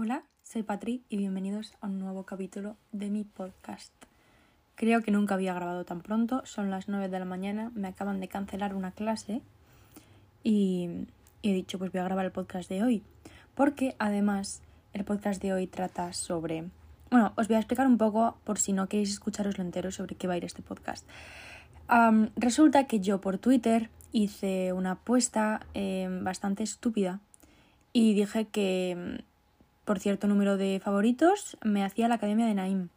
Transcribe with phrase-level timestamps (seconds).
[0.00, 3.92] Hola, soy Patri y bienvenidos a un nuevo capítulo de mi podcast.
[4.76, 8.20] Creo que nunca había grabado tan pronto, son las 9 de la mañana, me acaban
[8.20, 9.42] de cancelar una clase
[10.44, 10.88] y,
[11.42, 13.02] he dicho pues voy a grabar el podcast de hoy,
[13.56, 16.70] porque además el podcast de hoy trata sobre...
[17.10, 20.28] Bueno, os voy a explicar un poco por si no queréis escucharoslo entero sobre qué
[20.28, 21.04] va a ir este podcast.
[22.36, 27.18] resulta que yo por Twitter hice una apuesta em, bastante estúpida
[27.92, 29.24] y dije que
[29.88, 32.90] por cierto número de favoritos, me hacía la Academia de Naim.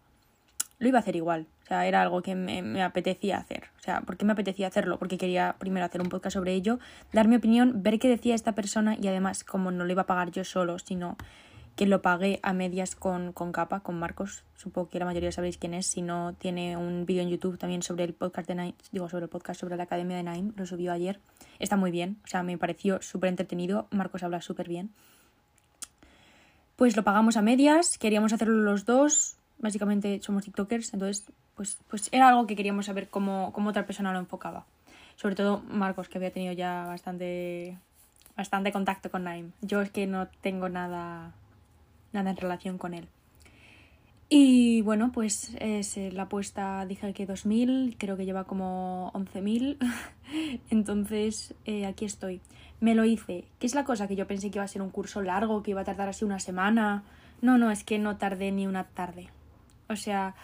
[0.78, 3.70] Lo iba a hacer igual, o sea, era algo que me, apetecía hacer.
[3.80, 5.00] O sea, ¿por qué me apetecía hacerlo?
[5.00, 6.80] Porque quería primero hacer un podcast sobre ello,
[7.14, 10.06] dar mi opinión, ver qué decía esta persona y además, como no lo iba a
[10.06, 11.16] pagar yo solo, sino
[11.78, 14.44] que lo pagué a medias con, con capa, con Marcos.
[14.58, 15.88] Supongo que la mayoría sabréis quién es.
[15.88, 19.24] Si no, tiene un vídeo en YouTube también sobre el podcast de Naim, digo, sobre
[19.24, 21.22] el podcast sobre la Academia de Naim, lo subió ayer.
[21.58, 23.88] Está muy bien, o sea, me pareció súper entretenido.
[23.92, 24.92] Marcos habla súper bien.
[26.82, 32.10] Pues lo pagamos a medias, queríamos hacerlo los dos, básicamente somos TikTokers, entonces pues, pues
[32.12, 34.66] era algo que queríamos saber cómo, cómo otra persona lo enfocaba.
[35.16, 37.78] Sobre todo Marcos, que había tenido ya bastante,
[38.36, 39.52] bastante contacto con Naim.
[39.62, 41.36] Yo es que no tengo nada,
[42.14, 43.08] nada en relación con él.
[44.28, 49.78] Y bueno, pues es la apuesta, dije que 2.000, creo que lleva como 11.000.
[50.72, 52.42] Entonces, eh, aquí estoy
[52.82, 53.46] me lo hice.
[53.60, 54.08] ¿Qué es la cosa?
[54.08, 56.26] Que yo pensé que iba a ser un curso largo, que iba a tardar así
[56.26, 57.04] una semana.
[57.42, 59.30] No, no, es que no tardé ni una tarde.
[59.88, 60.36] O sea,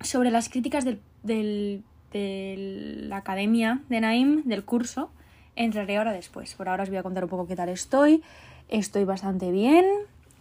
[0.00, 5.10] sobre las críticas del, del, de la academia de Naim, del curso,
[5.54, 6.54] entraré ahora después.
[6.54, 8.22] Por ahora os voy a contar un poco qué tal estoy.
[8.68, 9.84] Estoy bastante bien.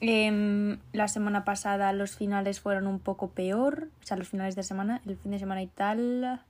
[0.01, 3.89] Em, la semana pasada los finales fueron un poco peor.
[4.01, 6.41] O sea, los finales de semana, el fin de semana y tal.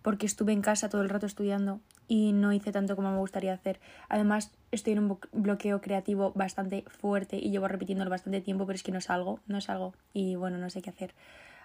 [0.00, 3.52] Porque estuve en casa todo el rato estudiando y no hice tanto como me gustaría
[3.52, 3.80] hacer.
[4.08, 8.82] Además, estoy en un bloqueo creativo bastante fuerte y llevo repitiéndolo bastante tiempo, pero es
[8.82, 11.14] que no salgo, no salgo y bueno, no sé qué hacer.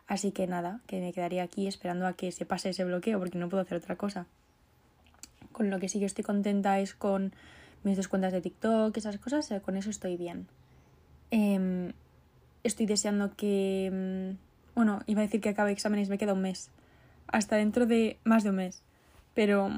[0.07, 3.37] Así que nada, que me quedaría aquí esperando a que se pase ese bloqueo porque
[3.37, 4.25] no puedo hacer otra cosa.
[5.51, 7.33] Con lo que sí que estoy contenta es con
[7.83, 10.47] mis dos cuentas de TikTok, esas cosas, eh, con eso estoy bien.
[11.29, 11.93] Em,
[12.63, 13.89] estoy deseando que...
[13.91, 14.37] Mm,
[14.75, 16.69] bueno, iba a decir que acabe exámenes, me queda un mes.
[17.27, 18.83] Hasta dentro de más de un mes.
[19.33, 19.69] Pero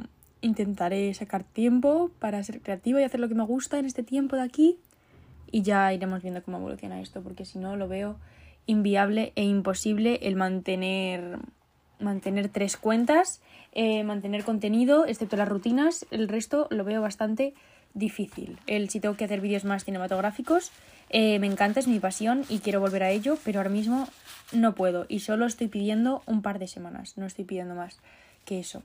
[0.44, 4.36] intentaré sacar tiempo para ser creativa y hacer lo que me gusta en este tiempo
[4.36, 4.78] de aquí
[5.52, 8.18] y ya iremos viendo cómo evoluciona esto porque si no lo veo
[8.66, 11.40] inviable e imposible el mantener
[12.00, 16.06] mantener tres cuentas eh, mantener contenido excepto las rutinas.
[16.12, 17.56] El resto lo veo bastante
[17.96, 18.60] difícil.
[18.68, 20.72] El si tengo que hacer vídeos más cinematográficos
[21.10, 24.08] eh, me encanta es mi pasión y quiero volver a ello pero ahora mismo
[24.52, 28.00] no puedo y solo estoy pidiendo un par de semanas no estoy pidiendo más
[28.46, 28.82] que eso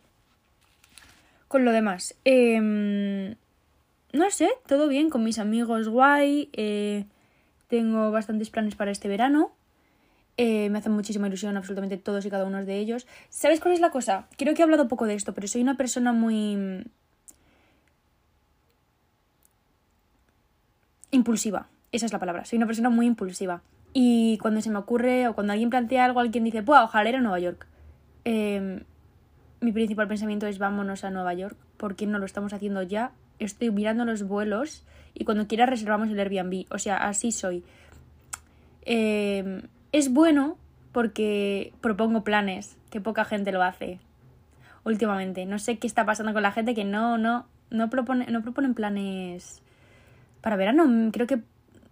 [1.49, 3.35] con lo demás, em,
[4.13, 6.51] no sé, todo bien con mis amigos, guay.
[6.53, 7.05] Eh,
[7.69, 9.53] tengo bastantes planes para este verano.
[10.37, 13.07] Eh, me hacen muchísima ilusión absolutamente todos y cada uno de ellos.
[13.29, 14.29] ¿Sabes cuál es la cosa?
[14.37, 16.85] Creo que he hablado poco de esto, pero soy una persona muy...
[21.11, 21.69] impulsiva.
[21.93, 22.45] Esa es la palabra.
[22.45, 23.63] Soy una persona muy impulsiva.
[23.93, 27.17] Y cuando se me ocurre o cuando alguien plantea algo, alguien dice, pues ojalá ir
[27.17, 27.67] a Nueva York.
[28.25, 28.83] Eh,
[29.61, 33.13] mi principal pensamiento es vámonos a Nueva York, porque no lo estamos haciendo ya.
[33.39, 36.67] Estoy mirando los vuelos y cuando quiera reservamos el Airbnb.
[36.71, 37.65] O sea, así soy.
[38.83, 40.57] Eh, es bueno
[40.93, 44.01] porque propongo planes, que poca gente lo hace
[44.85, 45.47] últimamente.
[45.47, 48.75] No sé qué está pasando con la gente que no, no, no, propone, no proponen
[48.75, 49.61] planes
[50.41, 51.11] para verano.
[51.13, 51.41] Creo que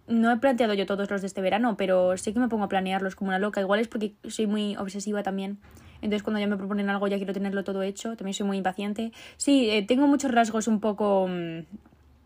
[0.07, 2.69] no he planteado yo todos los de este verano, pero sé que me pongo a
[2.69, 3.61] planearlos como una loca.
[3.61, 5.59] Igual es porque soy muy obsesiva también.
[6.01, 8.15] Entonces cuando ya me proponen algo ya quiero tenerlo todo hecho.
[8.15, 9.11] También soy muy impaciente.
[9.37, 11.65] Sí, eh, tengo muchos rasgos un poco mm,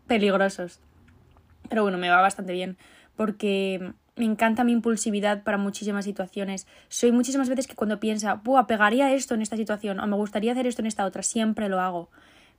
[0.06, 0.80] peligrosos.
[1.68, 2.76] Pero bueno, me va bastante bien.
[3.16, 6.66] Porque me encanta mi impulsividad para muchísimas situaciones.
[6.88, 10.52] Soy muchísimas veces que cuando piensa, Buah, pegaría esto en esta situación o me gustaría
[10.52, 12.10] hacer esto en esta otra, siempre lo hago.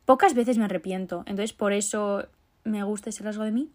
[0.06, 1.24] Pocas veces me arrepiento.
[1.28, 2.28] Entonces por eso
[2.64, 3.70] me gusta ese rasgo de mí.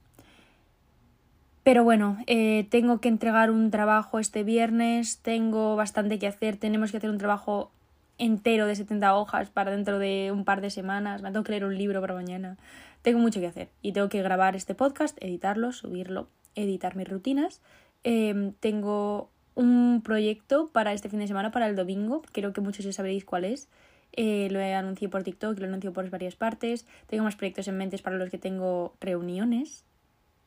[1.68, 6.90] Pero bueno, eh, tengo que entregar un trabajo este viernes, tengo bastante que hacer, tenemos
[6.90, 7.70] que hacer un trabajo
[8.16, 11.66] entero de 70 hojas para dentro de un par de semanas, me tengo que leer
[11.66, 12.56] un libro para mañana,
[13.02, 17.60] tengo mucho que hacer y tengo que grabar este podcast, editarlo, subirlo, editar mis rutinas.
[18.02, 22.86] Em, tengo un proyecto para este fin de semana, para el domingo, creo que muchos
[22.86, 23.68] ya sabréis cuál es.
[24.12, 26.86] Eh, lo he anunciado por TikTok, lo he anunciado por varias partes.
[27.08, 29.84] Tengo más proyectos en mente para los que tengo reuniones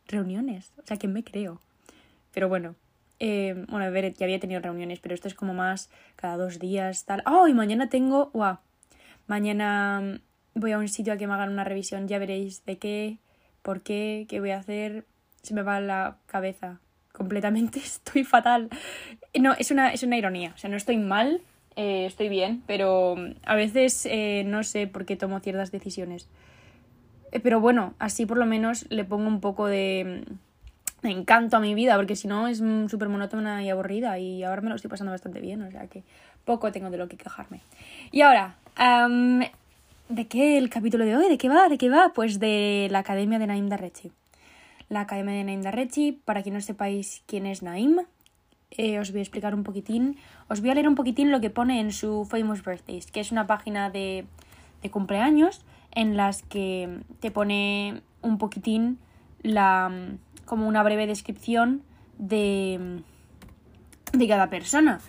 [0.07, 0.71] reuniones.
[0.77, 1.61] O sea, que me creo?
[2.33, 2.75] Pero bueno,
[3.19, 6.59] eh, bueno, a ver, ya había tenido reuniones, pero esto es como más cada dos
[6.59, 7.23] días, tal.
[7.25, 7.47] ¡Oh!
[7.47, 8.31] Y mañana tengo.
[8.33, 8.57] ¡Wow!
[9.27, 10.19] Mañana
[10.53, 13.17] voy a un sitio a que me hagan una revisión, ya veréis de qué,
[13.61, 15.05] por qué, qué voy a hacer.
[15.41, 16.79] se me va la cabeza
[17.11, 18.69] completamente, estoy fatal.
[19.39, 21.41] No, es una, es una ironía, o sea, no estoy mal,
[21.75, 26.27] eh, estoy bien, pero a veces eh, no sé por qué tomo ciertas decisiones.
[27.31, 30.23] Eh, pero bueno, así por lo menos le pongo un poco de,
[31.03, 34.69] encanto a mi vida, porque si no es súper monótona y aburrida y ahora me
[34.69, 36.03] lo estoy pasando bastante bien, o sea que
[36.45, 37.61] poco tengo de lo que quejarme.
[38.11, 38.55] Y ahora,
[40.09, 41.29] ¿de qué el capítulo de hoy?
[41.29, 41.69] ¿De qué va?
[41.69, 42.11] ¿De qué va?
[42.13, 44.11] Pues de la Academia de Naim Darrechi.
[44.89, 48.01] La Academia de Naim Darrechi, para quien no sepáis quién es Naim,
[48.71, 50.17] eh, os voy a explicar un poquitín,
[50.47, 53.31] os voy a leer un poquitín lo que pone en su Famous Birthdays, que es
[53.31, 54.25] una página de,
[54.81, 55.61] de cumpleaños
[55.93, 58.99] en las que te pone un poquitín
[59.41, 59.91] la
[60.45, 61.83] como una breve descripción
[62.17, 63.01] de,
[64.13, 64.99] de cada persona.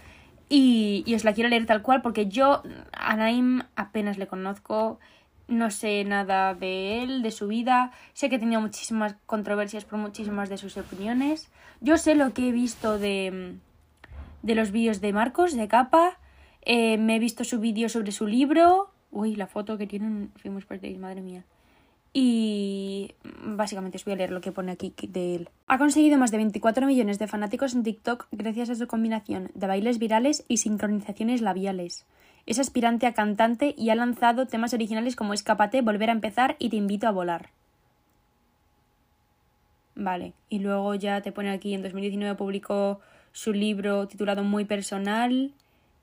[0.48, 2.62] Y, y, os la quiero leer tal cual porque yo
[2.92, 5.00] a Naim apenas le conozco,
[5.48, 10.48] no sé nada de él, de su vida, sé que tenido muchísimas controversias por muchísimas
[10.48, 11.50] de sus opiniones.
[11.80, 13.56] Yo sé lo que he visto de,
[14.42, 16.18] de los vídeos de Marcos, de Capa,
[16.64, 20.66] eh, me he visto su vídeo sobre su libro, Uy, la foto que tienen Famous
[20.66, 21.44] Birthdays, madre mía.
[22.14, 23.14] Y
[23.44, 25.50] básicamente os voy a leer lo que pone aquí de él.
[25.66, 29.66] Ha conseguido más de 24 millones de fanáticos en TikTok gracias a su combinación de
[29.66, 32.06] bailes virales y sincronizaciones labiales.
[32.46, 36.70] Es aspirante a cantante y ha lanzado temas originales como Escápate, Volver a empezar y
[36.70, 37.50] Te invito a volar.
[39.94, 43.00] Vale, y luego ya te pone aquí, en 2019 publicó
[43.32, 45.52] su libro titulado Muy Personal,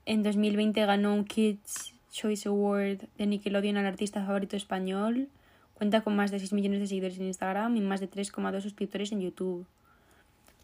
[0.06, 5.28] en 2020 ganó un Kids Choice Award de Nickelodeon al artista favorito español.
[5.74, 9.12] Cuenta con más de 6 millones de seguidores en Instagram y más de 3,2 suscriptores
[9.12, 9.66] en YouTube.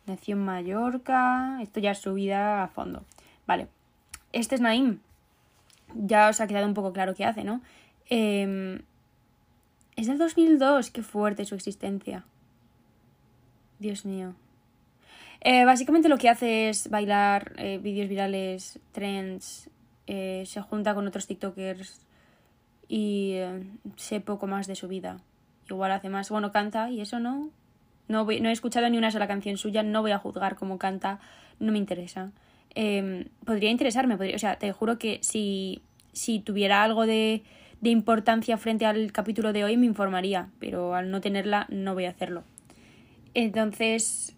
[0.06, 1.58] Nació en Mallorca.
[1.62, 3.04] Esto ya es su vida a fondo.
[3.46, 3.68] Vale.
[4.32, 4.98] Este es Naim.
[5.94, 7.62] Ya os ha quedado un poco claro qué hace, ¿no?
[8.08, 8.80] Em,
[9.96, 10.90] es del 2002.
[10.90, 12.24] Qué fuerte su existencia.
[13.78, 14.34] Dios mío.
[15.40, 19.70] Eh, básicamente lo que hace es bailar eh, vídeos virales, trends,
[20.06, 22.00] eh, se junta con otros TikTokers
[22.88, 23.62] y eh,
[23.96, 25.18] sé poco más de su vida.
[25.68, 27.50] Igual hace más, bueno, canta y eso no.
[28.08, 31.18] No, no he escuchado ni una sola canción suya, no voy a juzgar cómo canta,
[31.58, 32.30] no me interesa.
[32.74, 35.82] Em, podría interesarme, podría, o sea, te juro que si,
[36.12, 37.42] si tuviera algo de,
[37.80, 42.04] de importancia frente al capítulo de hoy me informaría, pero al no tenerla no voy
[42.04, 42.44] a hacerlo.
[43.34, 44.36] Entonces,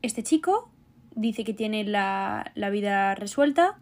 [0.00, 0.70] este chico
[1.14, 3.78] dice que tiene la, la vida resuelta,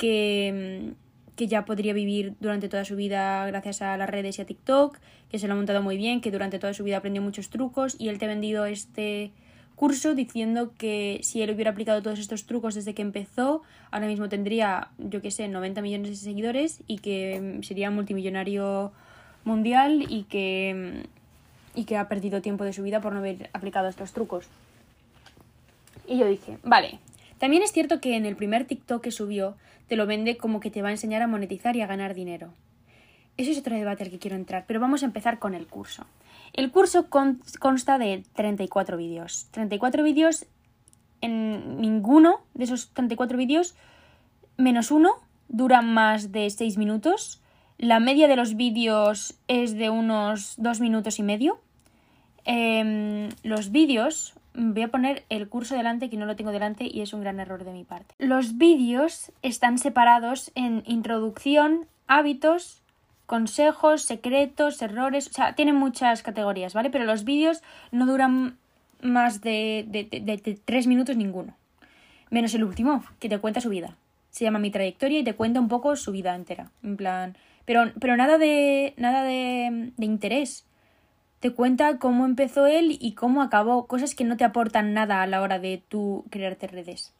[0.00, 0.94] que,
[1.36, 4.98] que ya podría vivir durante toda su vida gracias a las redes y a TikTok,
[5.30, 7.96] que se lo ha montado muy bien, que durante toda su vida aprendió muchos trucos
[7.98, 9.30] y él te ha vendido este
[9.76, 14.30] curso diciendo que si él hubiera aplicado todos estos trucos desde que empezó, ahora mismo
[14.30, 18.92] tendría, yo qué sé, 90 millones de seguidores y que sería multimillonario
[19.44, 21.04] mundial y que,
[21.74, 24.46] y que ha perdido tiempo de su vida por no haber aplicado estos trucos.
[26.08, 27.00] Y yo dije, vale,
[27.38, 29.56] también es cierto que en el primer TikTok que subió
[29.90, 32.54] te lo vende como que te va a enseñar a monetizar y a ganar dinero.
[33.36, 36.06] Eso es otro debate al que quiero entrar, pero vamos a empezar con el curso.
[36.52, 39.48] El curso consta de 34 vídeos.
[39.50, 40.46] 34 vídeos,
[41.20, 43.74] en ninguno de esos 34 vídeos,
[44.56, 45.10] menos uno,
[45.48, 47.42] dura más de 6 minutos.
[47.76, 51.60] La media de los vídeos es de unos 2 minutos y medio.
[52.44, 57.00] Em, los vídeos voy a poner el curso delante que no lo tengo delante y
[57.00, 58.14] es un gran error de mi parte.
[58.18, 62.82] Los vídeos están separados en introducción, hábitos,
[63.26, 66.90] consejos, secretos, errores, o sea, tienen muchas categorías, ¿vale?
[66.90, 68.58] Pero los vídeos no duran
[69.00, 71.56] más de, de, tres minutos ninguno.
[72.28, 73.96] Menos el último, que te cuenta su vida.
[74.30, 76.70] Se llama Mi trayectoria y te cuenta un poco su vida entera.
[76.82, 77.36] En plan.
[77.64, 78.94] Pero, pero nada de.
[78.96, 80.64] nada de, de interés
[81.40, 85.26] te cuenta cómo empezó él y cómo acabó, cosas que no te aportan nada a
[85.26, 87.12] la hora de tú crearte redes.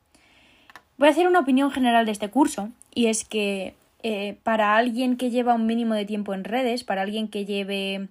[0.98, 5.16] Voy a hacer una opinión general de este curso y es que eh, para alguien
[5.16, 8.08] que lleva un mínimo de tiempo en redes, para alguien que lleve,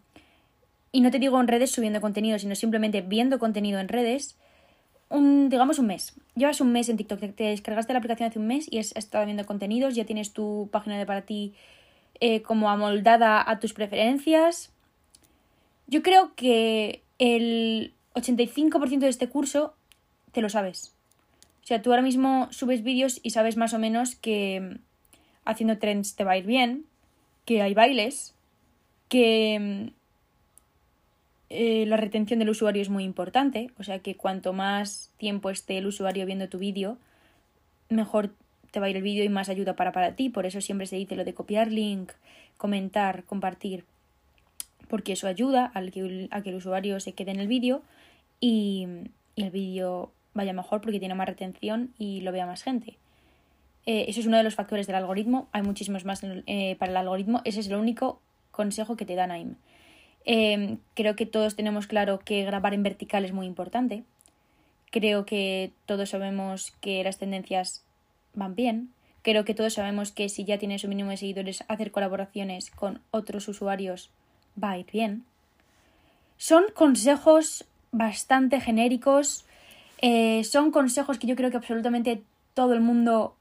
[0.91, 4.35] y no te digo en redes subiendo contenido, sino simplemente viendo contenido en redes,
[5.09, 6.15] un, digamos un mes.
[6.35, 9.25] Llevas un mes en TikTok, te descargaste la aplicación hace un mes y has estado
[9.25, 11.53] viendo contenidos, ya tienes tu página de para ti
[12.19, 14.71] eh, como amoldada a tus preferencias,
[15.89, 19.73] yo creo que el 85% de este curso
[20.31, 20.93] te lo sabes.
[21.63, 24.75] O sea, tú ahora mismo subes vídeos y sabes más o menos que mm,
[25.45, 26.85] haciendo trends te va a ir bien,
[27.45, 28.35] que hay bailes,
[29.07, 29.93] que mm,
[31.49, 35.79] eh, la retención del usuario es muy importante, o sea que cuanto más tiempo esté
[35.79, 36.97] el usuario viendo tu vídeo,
[37.89, 38.31] mejor
[38.69, 40.29] te va a ir el vídeo y más ayuda para, para ti.
[40.29, 42.11] Por eso siempre se dice lo de copiar link,
[42.57, 43.83] comentar, compartir
[44.89, 47.83] porque eso ayuda a que, el usuario se quede en el vídeo
[48.41, 48.87] y,
[49.35, 52.97] el vídeo vaya mejor porque tiene más retención y lo vea más gente.
[53.85, 55.47] Eh, eso es uno de los factores del algoritmo.
[55.53, 57.41] Hay muchísimos más eh, para el algoritmo.
[57.45, 59.55] Ese es el único consejo que te da Naim.
[60.25, 64.03] Em, creo que todos tenemos claro que grabar en vertical es muy importante.
[64.91, 67.85] Creo que todos sabemos que las tendencias
[68.33, 68.89] van bien.
[69.21, 73.01] Creo que todos sabemos que si ya tienes un mínimo de seguidores, hacer colaboraciones con
[73.11, 74.11] otros usuarios
[74.61, 75.23] va a ir bien.
[76.37, 79.45] Son consejos bastante genéricos.
[80.01, 83.35] Eh, son consejos que yo creo que absolutamente todo el mundo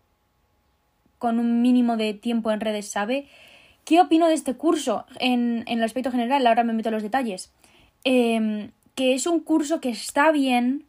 [1.19, 3.29] con un mínimo de tiempo en redes sabe.
[3.85, 6.47] ¿Qué opino de este curso en, el aspecto general?
[6.47, 7.53] Ahora me meto en los detalles.
[8.05, 10.85] Em, que es un curso que está bien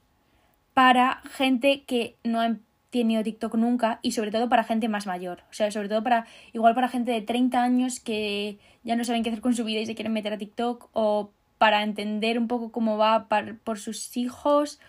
[0.74, 2.56] para gente que no ha
[2.90, 5.44] tenido TikTok nunca y sobre todo para gente más mayor.
[5.50, 9.24] O sea, sobre todo para, igual para gente de 30 años que ya no saben
[9.24, 12.48] qué hacer con su vida y se quieren meter a TikTok o para entender un
[12.48, 13.28] poco cómo va
[13.64, 14.80] por sus hijos,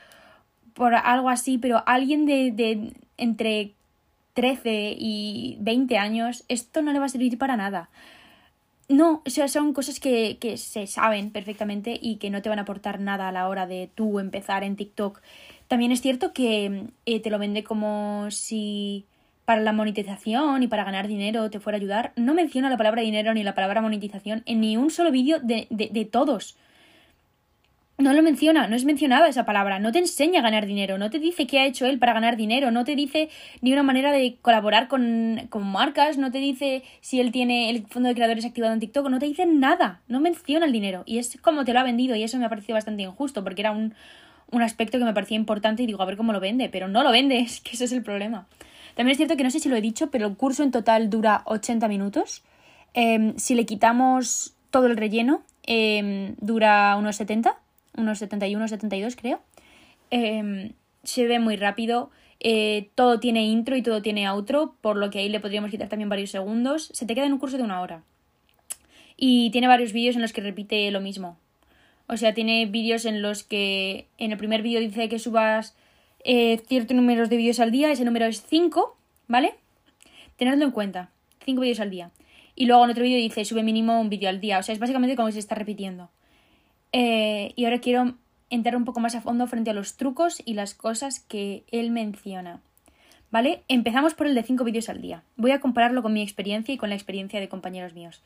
[0.72, 3.74] por algo así, pero alguien de, de entre
[4.34, 7.90] 13 y 20 años, esto no le va a servir para nada.
[8.88, 12.58] No, o sea, son cosas que, que se saben perfectamente y que no te van
[12.58, 15.20] a aportar nada a la hora de tú empezar en TikTok.
[15.70, 19.06] También es cierto que eh, te lo vende como si
[19.44, 22.12] para la monetización y para ganar dinero te fuera a ayudar.
[22.16, 25.68] No menciona la palabra dinero ni la palabra monetización en ni un solo vídeo de,
[25.70, 26.56] de, de todos.
[27.98, 31.08] No lo menciona, no es mencionada esa palabra, no te enseña a ganar dinero, no
[31.08, 33.28] te dice qué ha hecho él para ganar dinero, no te dice
[33.60, 37.86] ni una manera de colaborar con, con, marcas, no te dice si él tiene el
[37.86, 41.04] fondo de creadores activado en TikTok, no te dice nada, no menciona el dinero.
[41.06, 43.62] Y es como te lo ha vendido y eso me ha parecido bastante injusto porque
[43.62, 43.94] era un,
[44.50, 47.02] un aspecto que me parecía importante y digo a ver cómo lo vende, pero no
[47.02, 48.46] lo vende, es que ese es el problema.
[48.94, 51.10] También es cierto que no sé si lo he dicho, pero el curso en total
[51.10, 52.42] dura 80 minutos.
[52.92, 57.56] Em, si le quitamos todo el relleno, em, dura unos 70
[57.96, 59.40] unos 71, 72 creo.
[60.10, 62.10] Em, se ve muy rápido.
[62.40, 65.88] Eh, todo tiene intro y todo tiene outro, por lo que ahí le podríamos quitar
[65.88, 66.90] también varios segundos.
[66.92, 68.02] Se te queda en un curso de una hora.
[69.16, 71.36] Y tiene varios vídeos en los que repite lo mismo.
[72.12, 75.76] O sea, tiene vídeos en los que en el primer vídeo dice que subas
[76.24, 78.96] eh, ciertos números de vídeos al día, ese número es 5,
[79.28, 79.54] ¿vale?
[80.36, 81.10] Tenedlo en cuenta,
[81.44, 82.10] 5 vídeos al día.
[82.56, 84.58] Y luego en otro vídeo dice sube mínimo un vídeo al día.
[84.58, 86.10] O sea, es básicamente como se está repitiendo.
[86.92, 88.16] Eh, y ahora quiero
[88.50, 91.92] entrar un poco más a fondo frente a los trucos y las cosas que él
[91.92, 92.60] menciona.
[93.30, 93.62] ¿Vale?
[93.68, 95.22] Empezamos por el de 5 vídeos al día.
[95.36, 98.20] Voy a compararlo con mi experiencia y con la experiencia de compañeros míos.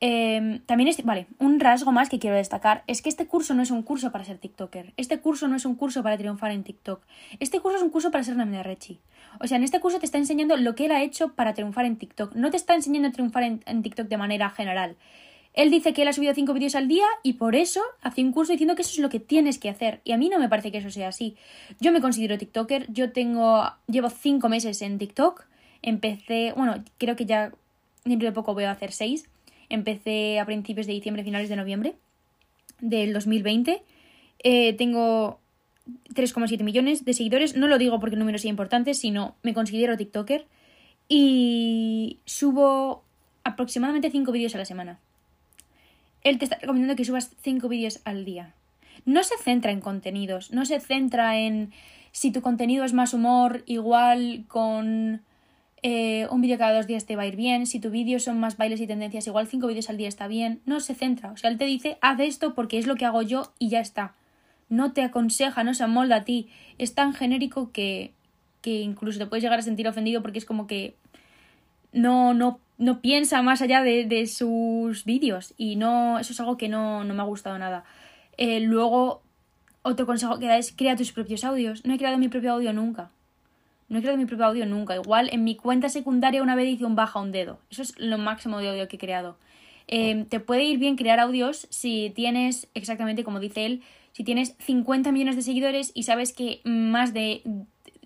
[0.00, 3.62] Em, también es, vale, un rasgo más que quiero destacar es que este curso no
[3.62, 4.92] es un curso para ser TikToker.
[4.96, 7.02] Este curso no es un curso para triunfar en TikTok.
[7.40, 9.00] Este curso es un curso para ser una Rechi.
[9.40, 11.86] O sea, en este curso te está enseñando lo que él ha hecho para triunfar
[11.86, 12.34] en TikTok.
[12.34, 14.96] No te está enseñando a triunfar en TikTok de manera general.
[15.54, 18.32] Él dice que él ha subido cinco vídeos al día y por eso hace un
[18.32, 20.00] curso diciendo que eso es lo que tienes que hacer.
[20.02, 21.36] Y a mí no me parece que eso sea así.
[21.80, 25.46] Yo me considero TikToker, yo tengo, llevo cinco meses en TikTok.
[25.80, 27.52] Empecé, bueno, creo que ya
[28.04, 29.30] dentro de poco voy a hacer seis.
[29.68, 31.94] Empecé a principios de diciembre, finales de noviembre
[32.80, 33.82] del 2020.
[34.42, 35.40] Eh, tengo
[36.14, 37.56] 3,7 millones de seguidores.
[37.56, 40.46] No lo digo porque el número sea importante, sino me considero TikToker.
[41.08, 43.04] Y subo
[43.44, 44.98] aproximadamente 5 vídeos a la semana
[46.24, 48.54] él te está recomendando que subas 5 vídeos al día.
[49.04, 51.72] No se centra en contenidos, no se centra en
[52.10, 55.22] si tu contenido es más humor, igual con
[55.86, 58.40] eh, un vídeo cada dos días te va a ir bien, si tu vídeo son
[58.40, 60.62] más bailes y tendencias, igual 5 vídeos al día está bien.
[60.64, 63.20] No se centra, o sea, él te dice, haz esto porque es lo que hago
[63.20, 64.14] yo y ya está.
[64.70, 66.48] No te aconseja, no se amolda a ti.
[66.78, 68.12] Es tan genérico que,
[68.62, 70.94] que incluso te puedes llegar a sentir ofendido porque es como que
[71.92, 76.56] no, no no piensa más allá de, de sus vídeos y no eso es algo
[76.56, 77.84] que no, no me ha gustado nada.
[78.38, 79.22] Eh, luego,
[79.82, 81.84] otro consejo que da es crea tus propios audios.
[81.84, 83.10] No he creado mi propio audio nunca.
[83.88, 84.94] No he creado mi propio audio nunca.
[84.94, 87.58] Igual en mi cuenta secundaria una vez hice un baja un dedo.
[87.70, 89.36] Eso es lo máximo de audio que he creado.
[89.86, 94.56] Eh, te puede ir bien crear audios si tienes, exactamente como dice él, si tienes
[94.60, 97.42] 50 millones de seguidores y sabes que más de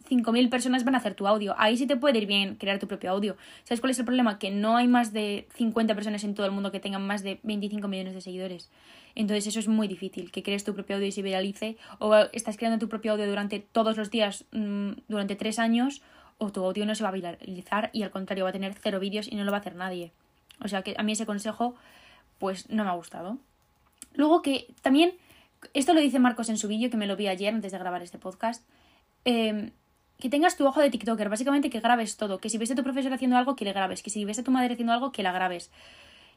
[0.08, 1.54] 5.000 personas van a hacer tu audio.
[1.58, 3.36] Ahí sí te puede ir bien crear tu propio audio.
[3.64, 4.38] ¿Sabes cuál es el problema?
[4.38, 7.40] Que no hay más de 50 personas en todo el mundo que tengan más de
[7.42, 8.70] 25 millones de seguidores.
[9.14, 11.76] Entonces eso es muy difícil, que crees tu propio audio y se viralice.
[11.98, 16.02] O estás creando tu propio audio durante todos los días, mm, durante tres años,
[16.38, 19.00] o tu audio no se va a viralizar y al contrario va a tener cero
[19.00, 20.12] vídeos y no lo va a hacer nadie.
[20.62, 21.74] O sea que a mí ese consejo
[22.38, 23.38] pues no me ha gustado.
[24.14, 25.14] Luego que también,
[25.74, 28.02] esto lo dice Marcos en su vídeo, que me lo vi ayer antes de grabar
[28.02, 28.64] este podcast.
[29.24, 29.72] Eh,
[30.20, 32.82] que tengas tu ojo de TikToker, básicamente que grabes todo, que si ves a tu
[32.82, 35.22] profesor haciendo algo, que le grabes, que si ves a tu madre haciendo algo, que
[35.22, 35.70] la grabes.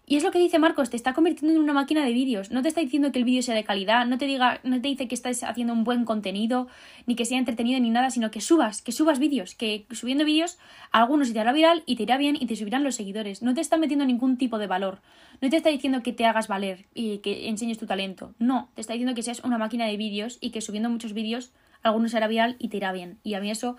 [0.05, 2.51] Y es lo que dice Marcos, te está convirtiendo en una máquina de vídeos.
[2.51, 4.87] No te está diciendo que el vídeo sea de calidad, no te diga, no te
[4.87, 6.67] dice que estás haciendo un buen contenido,
[7.05, 10.57] ni que sea entretenido ni nada, sino que subas, que subas vídeos, que subiendo vídeos
[10.91, 13.41] algunos se te hará viral y te irá bien y te subirán los seguidores.
[13.41, 14.99] No te está metiendo ningún tipo de valor.
[15.39, 18.33] No te está diciendo que te hagas valer y que enseñes tu talento.
[18.37, 21.51] No, te está diciendo que seas una máquina de vídeos y que subiendo muchos vídeos
[21.83, 23.19] algunos se hará viral y te irá bien.
[23.23, 23.77] Y a mí eso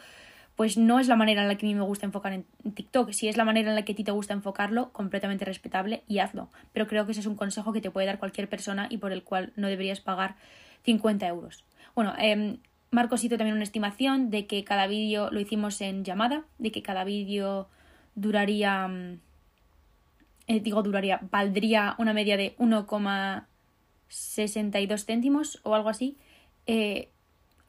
[0.56, 2.44] pues no es la manera en la que a mí me gusta enfocar en
[2.74, 3.10] TikTok.
[3.12, 6.18] Si es la manera en la que a ti te gusta enfocarlo, completamente respetable y
[6.18, 6.50] hazlo.
[6.72, 9.12] Pero creo que ese es un consejo que te puede dar cualquier persona y por
[9.12, 10.36] el cual no deberías pagar
[10.84, 11.64] 50 euros.
[11.94, 12.58] Bueno, eh,
[12.90, 16.82] Marcos hizo también una estimación de que cada vídeo lo hicimos en llamada, de que
[16.82, 17.68] cada vídeo
[18.14, 19.20] duraría, mm,
[20.48, 26.18] eh, digo duraría, valdría una media de 1,62 céntimos o algo así.
[26.66, 27.11] Eh,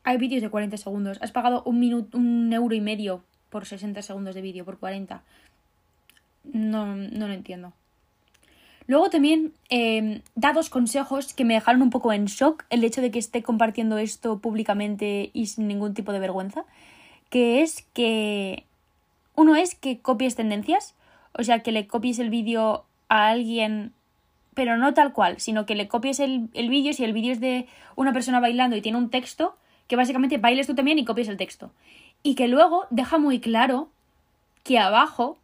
[0.03, 1.17] hay vídeos de 40 segundos.
[1.21, 5.21] Has pagado un, minuto, un euro y medio por 60 segundos de vídeo, por 40.
[6.45, 7.73] No, no lo entiendo.
[8.87, 13.01] Luego también eh, da dos consejos que me dejaron un poco en shock el hecho
[13.01, 16.65] de que esté compartiendo esto públicamente y sin ningún tipo de vergüenza.
[17.29, 18.65] Que es que
[19.35, 20.95] uno es que copies tendencias,
[21.33, 23.93] o sea, que le copies el vídeo a alguien,
[24.53, 27.39] pero no tal cual, sino que le copies el, el vídeo, si el vídeo es
[27.39, 29.55] de una persona bailando y tiene un texto,
[29.87, 31.71] que básicamente bailes tú también y copies el texto.
[32.21, 33.89] Y que luego deja muy claro
[34.63, 35.37] que abajo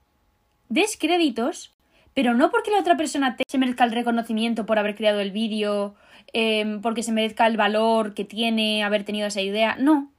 [0.70, 1.74] des créditos,
[2.14, 5.96] pero no porque la otra persona se merezca el reconocimiento por haber creado el vídeo,
[6.34, 10.12] em, porque se merezca el valor que tiene haber tenido esa idea, no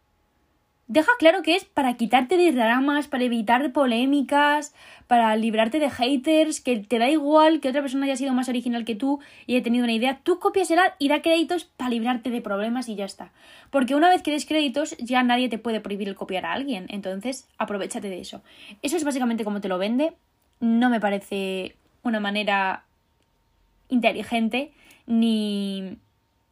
[0.91, 4.75] deja claro que es para quitarte de dramas, para evitar polémicas,
[5.07, 8.85] para librarte de haters, que te da igual que otra persona haya sido más original
[8.85, 12.41] que tú y haya tenido una idea, tú copiasela y da créditos para librarte de
[12.41, 13.31] problemas y ya está.
[13.71, 16.87] Porque una vez que des créditos ya nadie te puede prohibir el copiar a alguien,
[16.89, 18.43] entonces aprovechate de eso.
[18.83, 20.15] Eso es básicamente como te lo vende,
[20.59, 22.83] no me parece una manera
[23.89, 24.73] inteligente
[25.07, 25.99] ni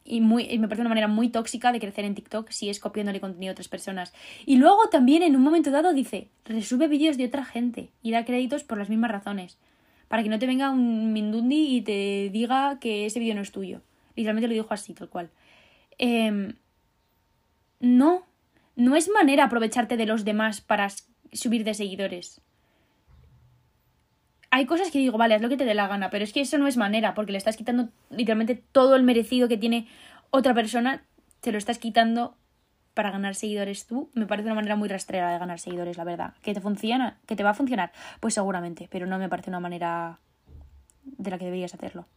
[0.09, 3.21] y, muy, me parece una manera muy tóxica de crecer en TikTok si es copiándole
[3.21, 4.13] contenido a otras personas.
[4.45, 8.25] Y luego también en un momento dado dice, resube vídeos de otra gente y da
[8.25, 9.57] créditos por las mismas razones.
[10.07, 13.51] Para que no te venga un Mindundi y te diga que ese vídeo no es
[13.51, 13.81] tuyo.
[14.15, 15.29] Literalmente lo dijo así, tal cual.
[15.99, 16.55] Em,
[17.79, 18.23] no,
[18.75, 20.87] no es manera aprovecharte de los demás para
[21.31, 22.41] subir de seguidores
[24.51, 26.41] hay cosas que digo, vale, haz lo que te dé la gana, pero es que
[26.41, 29.87] eso no es manera, porque le estás quitando literalmente todo el merecido que tiene
[30.31, 31.03] otra persona,
[31.41, 32.35] te lo estás quitando
[32.93, 34.09] para ganar seguidores tú.
[34.13, 36.33] Me parece una manera muy rastrera de ganar seguidores, la verdad.
[36.41, 37.17] ¿Que te funciona?
[37.25, 37.91] ¿Que te va a funcionar?
[38.19, 40.19] Pues seguramente, pero no me parece una manera
[41.03, 42.07] de la que deberías hacerlo.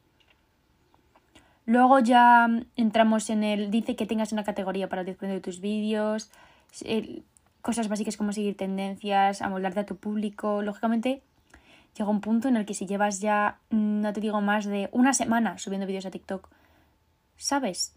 [1.66, 3.70] Luego ya entramos en el.
[3.70, 6.30] Dice que tengas una categoría para el de tus vídeos.
[7.60, 10.62] cosas básicas como seguir tendencias, amoldarte a tu público.
[10.62, 11.22] Lógicamente,
[11.96, 15.12] llega un punto en el que si llevas ya, no te digo más de una
[15.12, 16.48] semana subiendo vídeos a TikTok,
[17.36, 17.94] ¿sabes?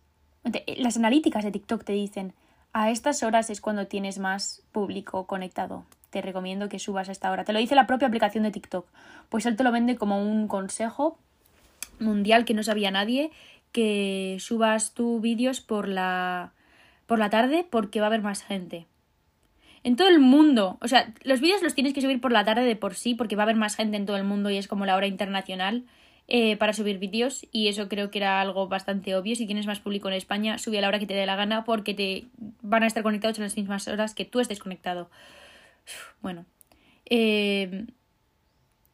[0.78, 2.34] Las analíticas de TikTok te dicen,
[2.74, 5.86] a estas horas es cuando tienes más público conectado.
[6.10, 7.44] Te recomiendo que subas a esta hora.
[7.44, 8.88] Te lo dice la propia aplicación de TikTok.
[9.30, 11.18] Pues él te lo vende como un consejo
[12.00, 13.32] mundial que no sabía nadie,
[13.72, 16.54] que subas tus vídeos por la,
[17.06, 18.88] por la tarde porque va a haber más gente
[19.86, 20.80] en todo el mundo.
[20.82, 23.36] O sea, los vídeos los tienes que subir por la tarde de por sí, porque
[23.36, 25.86] va a haber más gente en todo el mundo y es como la hora internacional
[26.28, 27.46] eh, para subir vídeos.
[27.52, 29.36] Y eso creo que era algo bastante obvio.
[29.36, 31.66] Si tienes más público en España, sube a la hora que te dé la gana,
[31.66, 32.26] porque te
[32.64, 35.12] van a estar conectados en las mismas horas que tú estés conectado.
[36.20, 36.46] Bueno.
[37.08, 37.86] Eh,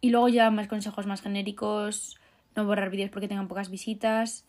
[0.01, 2.19] y luego ya más consejos más genéricos.
[2.53, 4.45] No borrar vídeos porque tengan pocas visitas.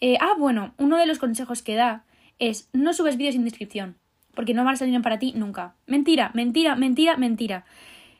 [0.00, 2.04] Eh, ah, bueno, uno de los consejos que da
[2.40, 3.96] es no subes vídeos sin descripción
[4.34, 5.74] porque no van a salir para ti nunca.
[5.86, 7.64] Mentira, mentira, mentira, mentira.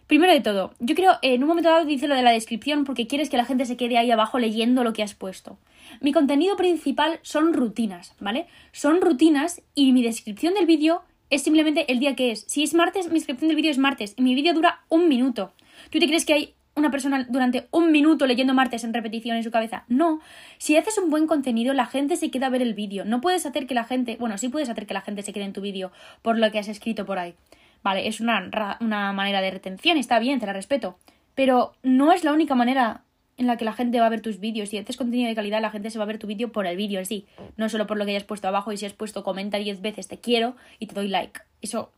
[0.07, 3.07] Primero de todo, yo creo, en un momento dado dice lo de la descripción porque
[3.07, 5.59] quieres que la gente se quede ahí abajo leyendo lo que has puesto.
[6.00, 8.46] Mi contenido principal son rutinas, ¿vale?
[8.72, 12.44] Son rutinas y mi descripción del vídeo es simplemente el día que es.
[12.48, 15.53] Si es martes, mi descripción del vídeo es martes y mi vídeo dura un minuto.
[15.90, 19.45] ¿Tú te crees que hay una persona durante un minuto leyendo martes en repetición en
[19.45, 19.85] su cabeza.
[19.89, 20.21] No.
[20.59, 23.05] Si haces un buen contenido, la gente se queda a ver el vídeo.
[23.05, 24.17] No puedes hacer que la gente.
[24.19, 26.59] Bueno, sí puedes hacer que la gente se quede en tu vídeo por lo que
[26.59, 27.35] has escrito por ahí.
[27.83, 30.97] Vale, es una, una manera de retención, está bien, te la respeto.
[31.35, 33.03] Pero no es la única manera
[33.37, 34.69] en la que la gente va a ver tus vídeos.
[34.69, 36.77] Si haces contenido de calidad, la gente se va a ver tu vídeo por el
[36.77, 37.27] vídeo en sí.
[37.57, 40.09] No solo por lo que hayas puesto abajo y si has puesto comenta 10 veces
[40.09, 41.41] te quiero y te doy like.
[41.61, 41.91] Eso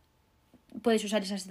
[0.81, 1.47] puedes usar esas,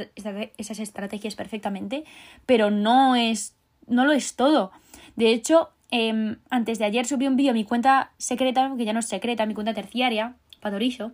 [0.57, 2.05] esas estrategias perfectamente,
[2.47, 3.55] pero no es,
[3.87, 4.73] no lo es todo.
[5.17, 8.93] De hecho, em, antes de ayer subí un vídeo a mi cuenta secreta, que ya
[8.93, 11.13] no es secreta, mi cuenta terciaria, Padorillo.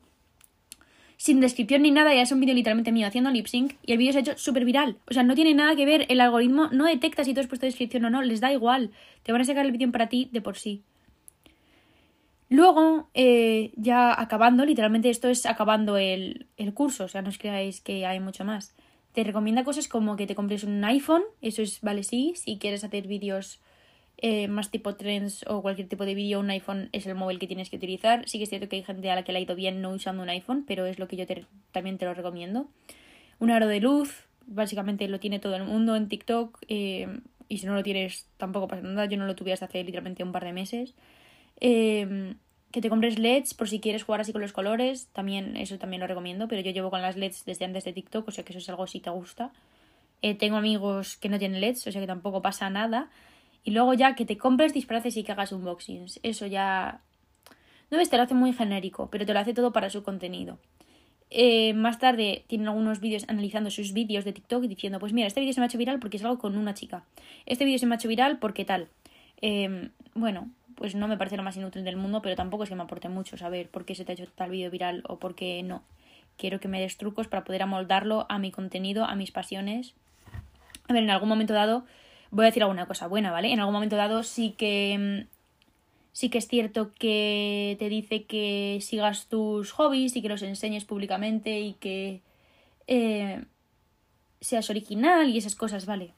[1.16, 3.98] sin descripción ni nada, ya es un vídeo literalmente mío haciendo lip sync y el
[3.98, 4.96] vídeo se ha hecho súper viral.
[5.08, 7.66] O sea, no tiene nada que ver, el algoritmo no detecta si tú has puesto
[7.66, 8.90] descripción o no, les da igual.
[9.22, 10.82] Te van a sacar el vídeo para ti de por sí.
[12.52, 17.38] Luego, eh, ya acabando, literalmente esto es acabando el, el curso, o sea, no os
[17.38, 18.74] creáis que hay mucho más.
[19.14, 22.84] Te recomienda cosas como que te compres un iPhone, eso es, vale, sí, si quieres
[22.84, 23.58] hacer vídeos
[24.18, 27.46] eh, más tipo trends o cualquier tipo de vídeo, un iPhone es el móvil que
[27.46, 28.28] tienes que utilizar.
[28.28, 29.88] Sí que es cierto que hay gente a la que le ha ido bien no
[29.88, 31.24] usando un iPhone, pero es lo que yo
[31.70, 32.68] también te lo recomiendo.
[33.38, 36.58] Un aro de luz, básicamente lo tiene todo el mundo en TikTok.
[36.68, 39.06] Eh, y si no lo tienes, tampoco pasa nada.
[39.06, 40.94] Yo no lo tuve hasta hace literalmente un par de meses.
[41.64, 42.34] Eh,
[42.72, 45.06] que te compres LEDs por si quieres jugar así con los colores.
[45.12, 46.48] También, eso también lo recomiendo.
[46.48, 48.68] Pero yo llevo con las LEDs desde antes de TikTok, o sea que eso es
[48.68, 49.52] algo si te gusta.
[50.38, 53.10] tengo amigos que no tienen LEDs, o sea que tampoco pasa nada.
[53.64, 56.18] Y luego ya que te compres disfraces y que hagas unboxings.
[56.22, 57.00] Eso ya...
[57.90, 60.58] No ves, te lo hace muy genérico, pero te lo hace todo para su contenido.
[61.34, 65.26] Eh, más tarde tienen algunos vídeos analizando sus vídeos de TikTok y diciendo, pues mira,
[65.26, 67.04] este vídeo se me ha hecho viral porque es algo con una chica.
[67.46, 68.88] Este vídeo se me ha hecho viral porque tal.
[69.40, 72.76] Em, bueno, pues no me parece lo más inútil del mundo, pero tampoco es que
[72.76, 75.34] me aporte mucho saber por qué se te ha hecho tal vídeo viral o por
[75.34, 75.82] qué no.
[76.36, 79.94] Quiero que me des trucos para poder amoldarlo a mi contenido, a mis pasiones.
[80.88, 81.84] A ver, en algún momento dado
[82.30, 83.52] voy a decir alguna cosa buena, ¿vale?
[83.52, 85.32] En algún momento dado sí que mm,
[86.12, 90.84] sí que es cierto que te dice que sigas tus hobbies y que los enseñes
[90.84, 92.22] públicamente y que
[92.86, 93.44] eh,
[94.40, 96.14] seas original y esas cosas, ¿vale?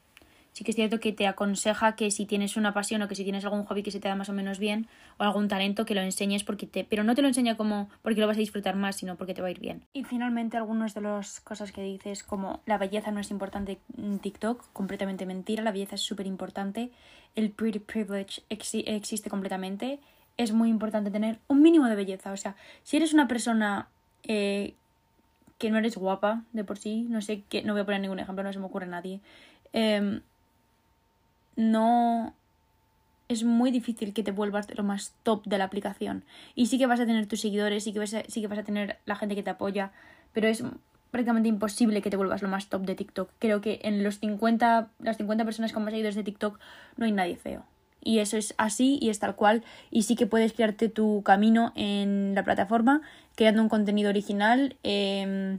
[0.54, 3.24] Sí que es cierto que te aconseja que si tienes una pasión o que si
[3.24, 4.86] tienes algún hobby que se te da más o menos bien
[5.18, 8.20] o algún talento que lo enseñes porque te pero no te lo enseña como porque
[8.20, 9.82] lo vas a disfrutar más sino porque te va a ir bien.
[9.92, 14.20] Y finalmente algunas de las cosas que dices como la belleza no es importante en
[14.20, 16.92] TikTok completamente mentira la belleza es súper importante
[17.34, 19.98] el pretty privilege existe completamente
[20.36, 22.30] es muy importante tener un mínimo de belleza.
[22.30, 23.88] O sea si eres una persona
[24.22, 24.74] eh,
[25.58, 28.20] que no eres guapa de por sí no sé que no voy a poner ningún
[28.20, 29.18] ejemplo no se me ocurre a nadie
[29.72, 30.20] eh,
[31.56, 32.34] no
[33.28, 36.24] es muy difícil que te vuelvas lo más top de la aplicación.
[36.54, 38.58] Y sí que vas a tener tus seguidores, sí que vas a, sí que vas
[38.58, 39.92] a tener la gente que te apoya,
[40.32, 40.62] pero es
[41.10, 43.30] prácticamente imposible que te vuelvas lo más top de TikTok.
[43.38, 46.58] Creo que en los 50, las 50 personas con más seguidores de TikTok
[46.96, 47.64] no hay nadie feo.
[48.02, 49.64] Y eso es así y es tal cual.
[49.90, 53.00] Y sí que puedes crearte tu camino en la plataforma,
[53.34, 54.76] creando un contenido original.
[54.82, 55.58] Eh,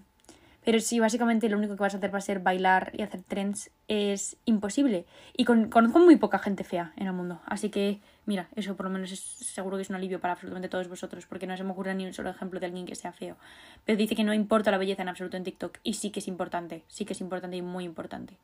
[0.66, 3.22] pero si básicamente lo único que vas a hacer va a ser bailar y hacer
[3.22, 5.06] trends, es imposible.
[5.38, 7.40] Y con, conozco muy poca gente fea en el mundo.
[7.46, 10.68] Así que, mira, eso por lo menos es seguro que es un alivio para absolutamente
[10.68, 13.14] todos vosotros, porque no se me ocurre ni un solo ejemplo de alguien que sea
[13.14, 13.38] feo.
[13.86, 15.78] Pero dice que no importa la belleza en absoluto en TikTok.
[15.84, 18.36] Y sí que es importante, sí que es importante y muy importante.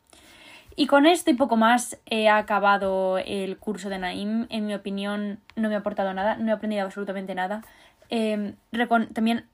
[0.75, 4.45] Y con esto y poco más he acabado el curso de Naim.
[4.49, 7.63] En mi opinión, no me ha aportado nada, no he aprendido absolutamente nada.
[8.09, 8.53] Eh,
[9.13, 9.45] también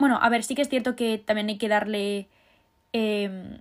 [0.00, 2.28] bueno, a ver, sí que es cierto que también hay que darle.
[2.92, 3.60] Em,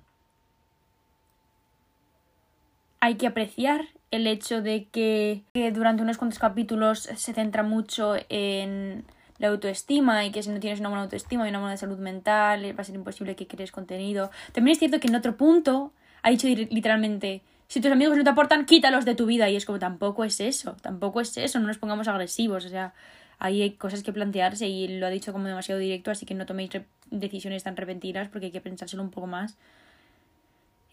[3.02, 9.06] hay que apreciar el hecho de que, durante unos cuantos capítulos se centra mucho en
[9.38, 12.78] la autoestima y que si no tienes una buena autoestima y una buena salud mental
[12.78, 14.32] va a ser imposible que crees contenido.
[14.52, 18.30] También es cierto que en otro punto ha dicho literalmente, si tus amigos no te
[18.32, 21.67] aportan, quítalos de tu vida y es como tampoco es eso, tampoco es eso, no
[21.67, 22.93] nos pongamos agresivos, o sea,
[23.39, 26.45] ahí hay cosas que plantearse y lo ha dicho como demasiado directo, así que no
[26.45, 26.69] toméis
[27.10, 29.58] decisiones tan repentinas porque hay que pensárselo un poco más.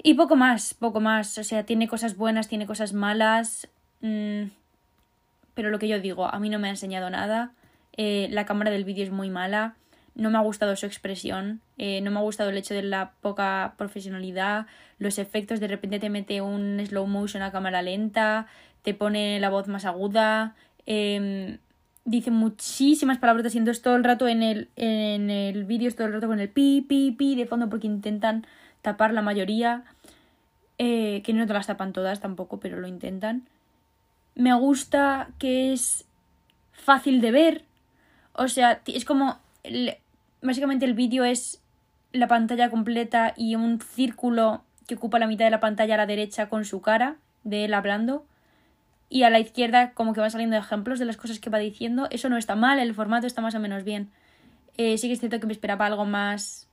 [0.03, 1.37] Y poco más, poco más.
[1.39, 3.69] O sea, tiene cosas buenas, tiene cosas malas.
[4.01, 4.45] Mm,
[5.55, 7.53] pero lo que yo digo, a mí no me ha enseñado nada.
[7.97, 9.75] Eh, la cámara del vídeo es muy mala.
[10.15, 11.61] No me ha gustado su expresión.
[11.77, 14.67] Eh, no me ha gustado el hecho de la poca profesionalidad.
[14.99, 18.47] Los efectos, de repente te mete un slow motion a cámara lenta.
[18.83, 20.55] Te pone la voz más aguda.
[20.87, 21.59] Eh,
[22.07, 26.07] dice muchísimas palabras y entonces todo el rato en el, en el vídeo es todo
[26.07, 28.47] el rato con el pi, pi, pi de fondo porque intentan
[28.81, 29.83] tapar la mayoría,
[30.79, 33.49] eh, que no te las tapan todas tampoco, pero lo intentan.
[34.37, 36.05] Me gusta que es
[36.73, 37.65] fácil de ver,
[38.35, 39.39] o sea, es como,
[40.43, 41.61] básicamente el vídeo es
[42.13, 46.07] la pantalla completa y un círculo que ocupa la mitad de la pantalla a la
[46.07, 48.25] derecha con su cara de él hablando
[49.09, 52.09] y a la izquierda como que van saliendo ejemplos de las cosas que va diciendo.
[52.11, 54.11] Eso no está mal, el formato está más o menos bien.
[54.77, 56.69] Eh, sí que es cierto que me esperaba algo más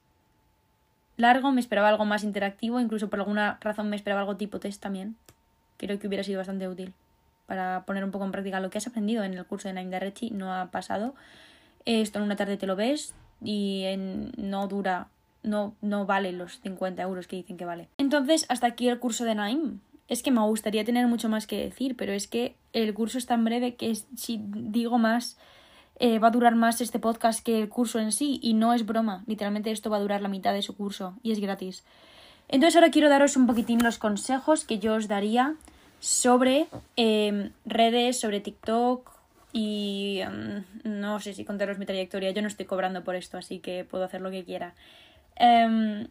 [1.15, 4.81] largo, me esperaba algo más interactivo, incluso por alguna razón me esperaba algo tipo test
[4.81, 5.15] también.
[5.77, 6.93] Creo que hubiera sido bastante útil
[7.45, 9.99] para poner un poco en práctica lo que has aprendido en el curso de Nine
[9.99, 10.31] Rechi.
[10.31, 11.13] No ha pasado.
[11.85, 13.85] Esto en una tarde te lo ves y
[14.37, 15.07] no dura,
[15.43, 17.89] no, no vale los 50 euros que dicen que vale.
[17.97, 19.79] Entonces, hasta aquí el curso de Naim
[20.13, 23.25] es que me gustaría tener mucho más que decir, pero es que el curso es
[23.25, 25.37] tan breve que si digo más
[25.99, 28.85] eh, va a durar más este podcast que el curso en sí y no es
[28.85, 31.83] broma, literalmente esto va a durar la mitad de su curso y es gratis.
[32.47, 35.55] Entonces ahora quiero daros un poquitín los consejos que yo os daría
[35.99, 39.09] sobre em, redes, sobre TikTok
[39.53, 43.59] y em, no sé si contaros mi trayectoria, yo no estoy cobrando por esto, así
[43.59, 44.73] que puedo hacer lo que quiera.
[45.35, 46.07] Em,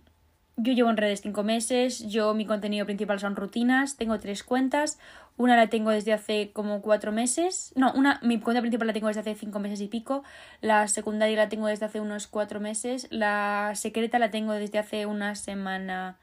[0.57, 4.99] yo llevo en redes cinco meses, yo mi contenido principal son rutinas, tengo tres cuentas,
[5.39, 9.09] una la tengo desde hace como cuatro meses, no, una, mi cuenta principal la tengo
[9.09, 10.25] desde hace cinco meses y pico,
[10.61, 15.07] la secundaria la tengo desde hace unos cuatro meses, la secreta la tengo desde hace
[15.07, 16.17] una semana,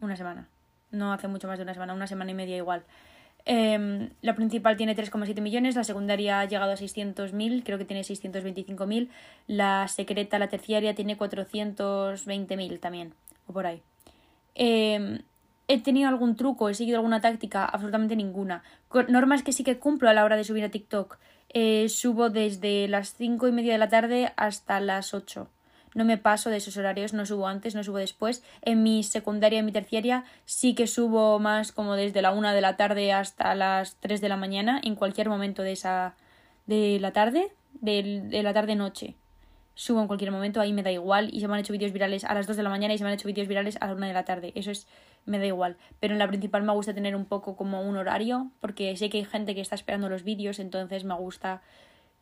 [0.00, 0.48] una semana,
[0.90, 2.84] no hace mucho más de una semana, una semana y media igual.
[3.44, 8.02] Em, la principal tiene 3,7 millones, la secundaria ha llegado a 600.000, creo que tiene
[8.04, 9.08] 625.000,
[9.48, 13.14] la secreta, la terciaria, tiene 420.000 también
[13.52, 13.82] por ahí.
[14.54, 15.20] Em,
[15.68, 16.68] ¿He tenido algún truco?
[16.68, 17.64] ¿He seguido alguna táctica?
[17.64, 18.62] Absolutamente ninguna.
[19.08, 21.18] Normas que sí que cumplo a la hora de subir a TikTok.
[21.48, 25.48] Eh, subo desde las cinco y media de la tarde hasta las 8.
[25.94, 28.42] No me paso de esos horarios, no subo antes, no subo después.
[28.62, 32.60] En mi secundaria y mi terciaria sí que subo más como desde la una de
[32.60, 36.16] la tarde hasta las 3 de la mañana, en cualquier momento de esa
[36.66, 39.16] de la tarde, de, de la tarde noche
[39.74, 41.30] subo en cualquier momento, ahí me da igual.
[41.32, 43.04] Y se me han hecho vídeos virales a las 2 de la mañana y se
[43.04, 44.52] me han hecho vídeos virales a la 1 de la tarde.
[44.54, 44.86] Eso es,
[45.24, 45.76] me da igual.
[46.00, 49.18] Pero en la principal me gusta tener un poco como un horario, porque sé que
[49.18, 51.62] hay gente que está esperando los vídeos, entonces me gusta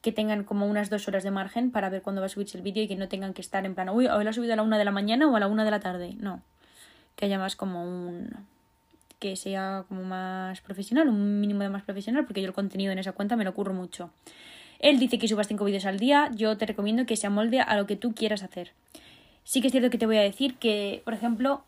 [0.02, 2.62] que tengan como unas dos horas de margen para ver cuándo va a subirse el
[2.62, 4.56] vídeo y que no tengan que estar en plan, uy, hoy lo ha subido a
[4.56, 6.14] la 1 de la mañana o a la 1 de la tarde.
[6.18, 6.42] No.
[7.16, 8.46] Que haya más como un
[9.18, 12.98] que sea como más profesional, un mínimo de más profesional, porque yo el contenido en
[12.98, 14.10] esa cuenta me lo ocurro mucho.
[14.80, 17.76] Él dice que subas 5 vídeos al día, yo te recomiendo que se amolde a
[17.76, 18.72] lo que tú quieras hacer.
[19.44, 21.62] Sí que es cierto que te voy a decir que, por ejemplo,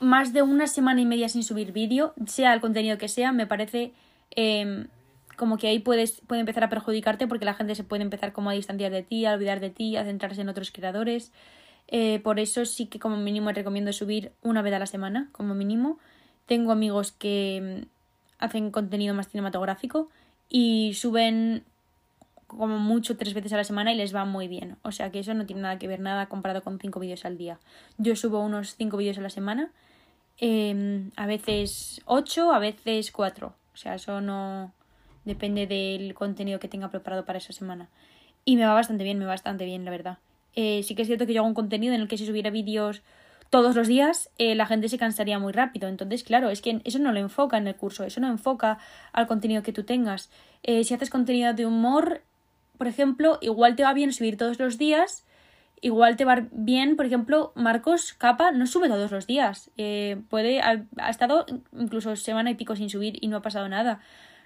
[0.00, 3.46] más de una semana y media sin subir vídeo, sea el contenido que sea, me
[3.46, 3.92] parece
[4.32, 4.88] em,
[5.36, 8.50] como que ahí puedes, puede empezar a perjudicarte porque la gente se puede empezar como
[8.50, 11.32] a distanciar de ti, a olvidar de ti, a centrarse en otros creadores.
[11.88, 15.54] Eh, por eso sí que como mínimo recomiendo subir una vez a la semana, como
[15.54, 15.98] mínimo.
[16.46, 17.84] Tengo amigos que em,
[18.38, 20.10] hacen contenido más cinematográfico
[20.50, 21.64] y suben
[22.56, 24.76] como mucho tres veces a la semana y les va muy bien.
[24.82, 27.36] O sea que eso no tiene nada que ver nada comparado con cinco vídeos al
[27.36, 27.58] día.
[27.98, 29.72] Yo subo unos cinco vídeos a la semana,
[30.38, 33.54] em, a veces ocho, a veces cuatro.
[33.74, 34.72] O sea, eso no
[35.24, 37.88] depende del contenido que tenga preparado para esa semana.
[38.44, 40.18] Y me va bastante bien, me va bastante bien, la verdad.
[40.54, 42.50] Eh, sí que es cierto que yo hago un contenido en el que si subiera
[42.50, 43.02] vídeos
[43.50, 45.88] todos los días, eh, la gente se cansaría muy rápido.
[45.88, 48.78] Entonces, claro, es que eso no lo enfoca en el curso, eso no enfoca
[49.12, 50.30] al contenido que tú tengas.
[50.62, 52.22] Eh, si haces contenido de humor,
[52.76, 55.24] por ejemplo, igual te va bien subir todos los días,
[55.80, 60.60] igual te va bien, por ejemplo, Marcos Capa no sube todos los días, eh, puede,
[60.60, 64.00] ha, estado incluso semana y pico sin subir y no ha pasado nada.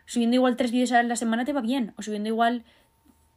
[0.05, 2.64] Subiendo igual tres vídeos a la semana te va bien, o subiendo igual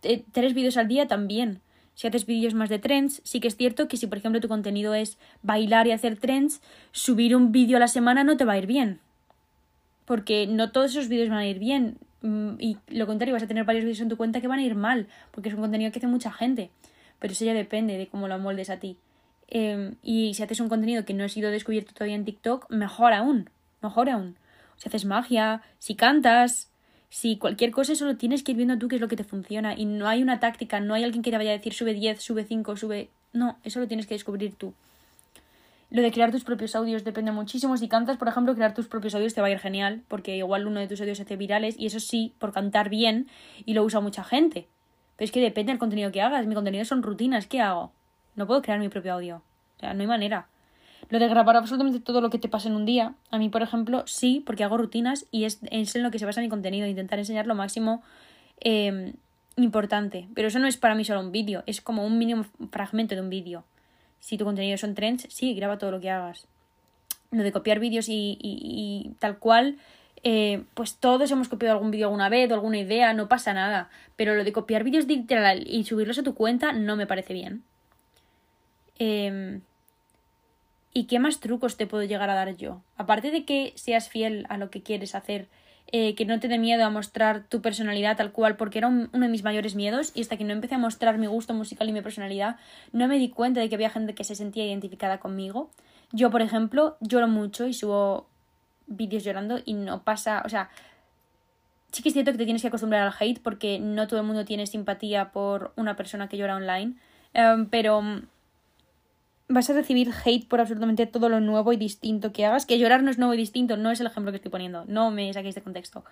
[0.03, 1.61] eh, tres vídeos al día también.
[1.93, 4.47] Si haces vídeos más de trends, sí que es cierto que si por ejemplo tu
[4.47, 8.53] contenido es bailar y hacer trends, subir un vídeo a la semana no te va
[8.53, 8.99] a ir bien.
[10.05, 11.97] Porque no todos esos vídeos van a ir bien.
[12.21, 14.63] Mm, y lo contrario, vas a tener varios vídeos en tu cuenta que van a
[14.63, 16.69] ir mal, porque es un contenido que hace mucha gente.
[17.19, 18.97] Pero eso ya depende de cómo lo moldes a ti.
[19.47, 23.13] Em, y si haces un contenido que no ha sido descubierto todavía en TikTok, mejor
[23.13, 23.49] aún.
[23.81, 24.37] Mejor aún.
[24.77, 26.71] Si haces magia, si cantas,
[27.09, 29.75] si cualquier cosa, solo tienes que ir viendo tú qué es lo que te funciona.
[29.77, 32.21] Y no hay una táctica, no hay alguien que te vaya a decir sube 10,
[32.21, 33.09] sube 5, sube.
[33.33, 34.73] No, eso lo tienes que descubrir tú.
[35.91, 37.75] Lo de crear tus propios audios depende muchísimo.
[37.75, 40.65] Si cantas, por ejemplo, crear tus propios audios te va a ir genial, porque igual
[40.65, 43.27] uno de tus audios hace virales y eso sí, por cantar bien
[43.65, 44.69] y lo usa mucha gente.
[45.17, 46.47] Pero es que depende del contenido que hagas.
[46.47, 47.45] Mi contenido son rutinas.
[47.45, 47.91] ¿Qué hago?
[48.37, 49.43] No puedo crear mi propio audio.
[49.75, 50.47] O sea, no hay manera.
[51.09, 53.61] Lo de grabar absolutamente todo lo que te pasa en un día, a mí, por
[53.61, 57.19] ejemplo, sí, porque hago rutinas y es, en lo que se basa mi contenido, intentar
[57.19, 58.01] enseñar lo máximo
[58.61, 59.11] em,
[59.57, 60.29] importante.
[60.35, 63.21] Pero eso no es para mí solo un vídeo, es como un mínimo fragmento de
[63.21, 63.65] un vídeo
[64.21, 66.47] si tu contenido son trends, sí, graba todo lo que hagas.
[67.31, 69.77] Lo de copiar vídeos y, tal cual,
[70.23, 73.89] eh, pues todos hemos copiado algún vídeo alguna vez o alguna idea, no pasa nada.
[74.15, 77.63] Pero lo de copiar vídeos literal y subirlos a tu cuenta no me parece bien.
[78.99, 79.61] Em,
[80.93, 82.81] ¿Y qué más trucos te puedo llegar a dar yo?
[82.97, 85.47] Aparte de que seas fiel a lo que quieres hacer
[85.91, 89.09] eh, que no te dé miedo a mostrar tu personalidad tal cual, porque era uno
[89.11, 91.93] de mis mayores miedos y hasta que no empecé a mostrar mi gusto musical y
[91.93, 92.55] mi personalidad,
[92.93, 95.69] no me di cuenta de que había gente que se sentía identificada conmigo.
[96.11, 98.27] Yo, por ejemplo, lloro mucho y subo
[98.87, 100.69] vídeos llorando y no pasa, o sea,
[101.91, 104.25] sí que es cierto que te tienes que acostumbrar al hate porque no todo el
[104.25, 106.95] mundo tiene simpatía por una persona que llora online,
[107.33, 108.01] em, pero
[109.51, 112.65] vas a recibir hate por absolutamente todo lo nuevo y distinto que hagas.
[112.65, 115.11] Que llorar no es nuevo y distinto, no es el ejemplo que estoy poniendo, no
[115.11, 116.03] me saquéis de contexto.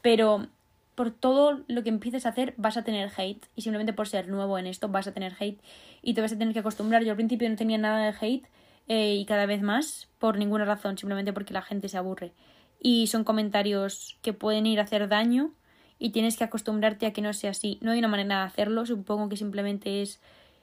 [0.00, 0.46] Pero
[0.94, 4.28] por todo lo que empieces a hacer vas a tener hate y simplemente por ser
[4.28, 5.60] nuevo en esto vas a tener hate
[6.02, 7.02] y te vas a tener que acostumbrar.
[7.04, 8.46] Yo al principio no tenía nada de hate
[8.88, 12.32] eh, y cada vez más por ninguna razón, simplemente porque la gente se aburre.
[12.80, 15.52] Y son comentarios que pueden ir a hacer daño
[15.98, 17.78] y tienes que acostumbrarte a que no sea así.
[17.80, 20.20] No hay una manera de hacerlo, supongo que simplemente es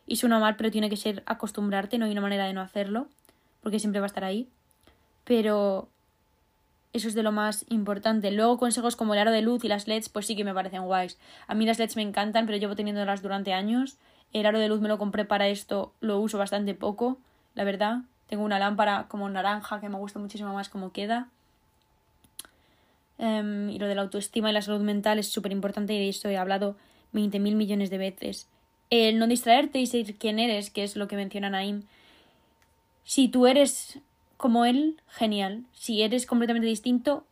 [0.09, 3.07] y suena mal, pero tiene que ser acostumbrarte, no hay una manera de no hacerlo,
[3.61, 4.49] porque siempre va a estar ahí.
[5.23, 5.87] Pero
[6.93, 8.31] eso es de lo más importante.
[8.31, 10.83] Luego consejos como el aro de luz y las LEDs, pues sí que me parecen
[10.83, 11.19] guays.
[11.45, 13.97] A mí las LEDs me encantan, pero llevo teniéndolas durante años.
[14.33, 17.19] El aro de luz me lo compré para esto, lo uso bastante poco,
[17.53, 17.99] la verdad.
[18.27, 21.27] Tengo una lámpara como naranja que me gusta muchísimo más como queda.
[23.19, 26.09] Em, y lo de la autoestima y la salud mental es súper importante y de
[26.09, 26.77] esto he hablado
[27.13, 28.47] 20.000 millones de veces.
[28.89, 31.84] El no distraerte y ser quien eres, que es lo que menciona Naim.
[33.04, 33.99] Si tú eres
[34.38, 35.65] como él, genial.
[35.73, 37.25] Si eres completamente distinto,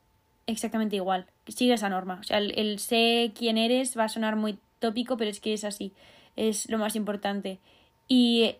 [0.46, 1.26] exactamente igual.
[1.48, 2.18] Sigue esa norma.
[2.20, 5.54] O sea, el, el sé quién eres va a sonar muy tópico, pero es que
[5.54, 5.94] es así.
[6.36, 7.60] Es lo más importante.
[8.08, 8.56] Y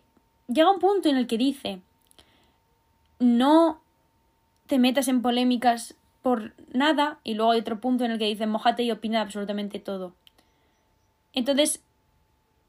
[0.48, 1.80] llega un punto en el que dice,
[3.18, 3.80] no
[4.66, 8.46] te metas en polémicas por nada, y luego hay otro punto en el que dice,
[8.46, 10.14] mojate y opina absolutamente todo.
[11.32, 11.82] Entonces,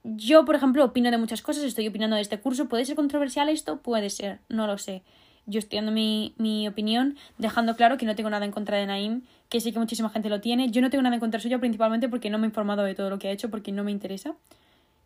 [0.04, 2.68] yo, por ejemplo, opino de muchas cosas, estoy opinando de este curso.
[2.68, 3.82] ¿Puede ser controversial esto?
[3.82, 5.04] Puede ser, no lo sé
[5.50, 8.86] yo estoy dando mi, mi, opinión, dejando claro que no tengo nada en contra de
[8.86, 10.70] Naim, que sé que muchísima gente lo tiene.
[10.70, 13.10] Yo no tengo nada en contra suyo principalmente porque no me he informado de todo
[13.10, 14.36] lo que ha hecho, porque no me interesa.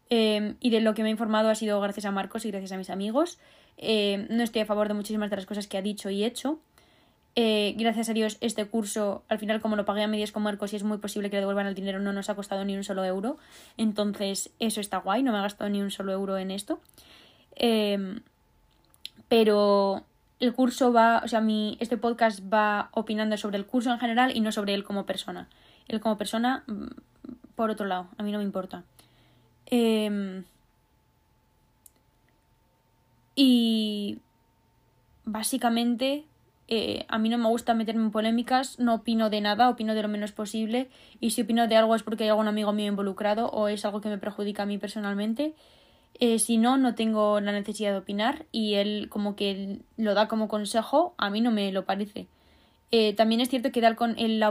[0.10, 2.74] Eh, y de lo que me he informado ha sido gracias a Marcos y gracias
[2.74, 3.40] a mis amigos.
[3.78, 6.60] Eh, no estoy a favor de muchísimas de las cosas que ha dicho y hecho.
[7.36, 10.72] Eh, gracias a Dios, este curso, al final, como lo pagué a medias con Marcos
[10.74, 12.84] y es muy posible que le devuelvan el dinero, no nos ha costado ni un
[12.84, 13.38] solo euro.
[13.78, 16.80] Entonces, eso está guay, no me ha gastado ni un solo euro en esto.
[19.28, 20.04] pero
[20.40, 24.36] el curso va, o sea, mi, este podcast va opinando sobre el curso en general
[24.36, 25.48] y no sobre él como persona.
[25.88, 26.88] Él como persona, mm,
[27.56, 28.84] por otro lado, a mí no me importa.
[29.68, 30.44] Em,
[33.36, 34.20] y
[35.26, 36.26] básicamente
[36.76, 40.02] eh, a mí no me gusta meterme en polémicas, no opino de nada, opino de
[40.02, 43.48] lo menos posible y si opino de algo es porque hay algún amigo mío involucrado
[43.50, 45.54] o es algo que me perjudica a mí personalmente
[46.20, 50.28] eh, si no, no tengo la necesidad de opinar y él como que lo da
[50.28, 52.28] como consejo, a mí no me lo parece.
[52.92, 54.46] Eh, también es cierto que da el,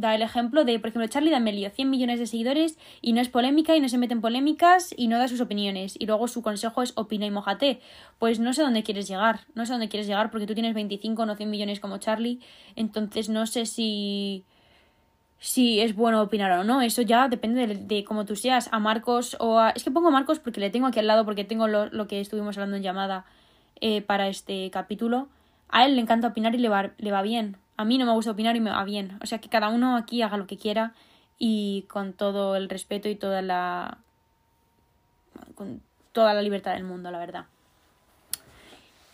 [0.00, 3.28] da el ejemplo de, por ejemplo, Charlie D'Amelio, 100 millones de seguidores y no es
[3.28, 5.96] polémica y no se mete en polémicas y no da sus opiniones.
[5.98, 7.80] Y luego su consejo es opina y mojate.
[8.18, 11.26] Pues no sé dónde quieres llegar, no sé dónde quieres llegar porque tú tienes 25
[11.26, 12.40] no 100 millones como Charlie,
[12.76, 14.44] entonces no sé si
[15.40, 16.82] si es bueno opinar o no.
[16.82, 18.68] Eso ya depende de, cómo tú seas.
[18.72, 19.70] A Marcos o a...
[19.70, 22.20] Es que pongo a Marcos porque le tengo aquí al lado, porque tengo lo, que
[22.20, 23.24] estuvimos hablando en llamada
[23.80, 25.28] eh, para este capítulo.
[25.70, 27.56] A él le encanta opinar y le va, le va bien.
[27.80, 29.18] A mí no me gusta opinar y me va bien.
[29.22, 30.92] O sea que cada uno aquí haga lo que quiera
[31.38, 33.96] y con todo el respeto y toda la...
[35.54, 35.80] con
[36.12, 37.46] toda la libertad del mundo, la verdad.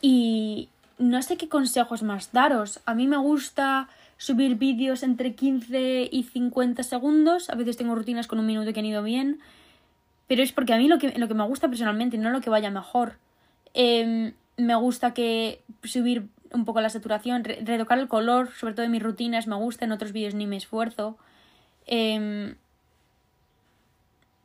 [0.02, 2.81] Y no sé qué consejos más daros.
[2.87, 7.50] A mí me gusta subir vídeos entre 15 y 50 segundos.
[7.50, 9.38] A veces tengo rutinas con un minuto que han ido bien.
[10.26, 12.50] Pero es porque a mí lo que, lo que me gusta personalmente, no lo que
[12.50, 13.18] vaya mejor.
[13.74, 18.92] Em, me gusta que subir un poco la saturación, reeducar el color, sobre todo en
[18.92, 21.16] mis rutinas, me gusta, en otros vídeos ni me esfuerzo.
[21.87, 22.56] Em,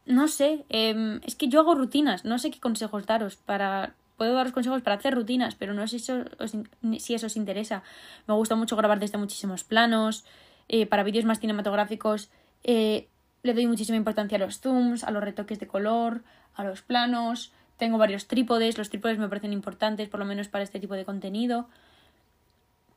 [0.06, 4.36] no sé, em, es que yo hago rutinas, no sé qué consejos daros para puedo
[4.36, 6.52] daros consejos para hacer rutinas, pero no sé si eso os,
[7.00, 7.82] si eso os interesa.
[8.28, 10.26] Me gusta mucho grabar desde muchísimos planos,
[10.68, 12.30] eh, para vídeos más cinematográficos
[12.64, 13.08] eh,
[13.44, 16.22] le doy muchísima importancia a los zooms, a los retoques de color,
[16.54, 17.52] a los planos.
[17.78, 21.06] Tengo varios trípodes, los trípodes me parecen importantes, por lo menos para este tipo de
[21.06, 21.68] contenido.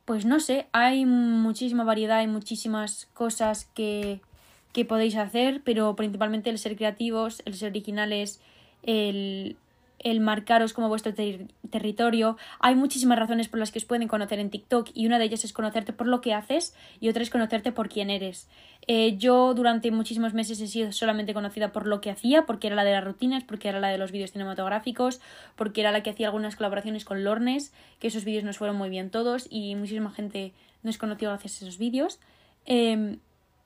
[0.05, 4.21] Pues no sé, hay muchísima variedad, hay muchísimas cosas que,
[4.71, 8.39] que podéis hacer, pero principalmente el ser creativos, el ser originales,
[8.83, 9.57] el
[9.99, 12.37] el marcaros como vuestro territorio.
[12.59, 15.43] Hay muchísimas razones por las que os pueden conocer en TikTok y una de ellas
[15.43, 18.47] es conocerte por lo que haces y otra es conocerte por quién eres.
[18.87, 22.75] Eh, yo durante muchísimos meses he sido solamente conocida por lo que hacía, porque era
[22.75, 25.21] la de las rutinas, porque era la de los vídeos cinematográficos,
[25.55, 28.89] porque era la que hacía algunas colaboraciones con Lornes, que esos vídeos nos fueron muy
[28.89, 30.53] bien todos y muchísima gente
[30.83, 32.19] nos conoció gracias a esos vídeos.
[32.65, 33.17] Em,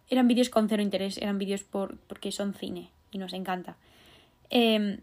[0.10, 3.76] eran vídeos con cero interés, eran vídeos por, porque son cine y nos encanta.
[4.50, 5.02] Em,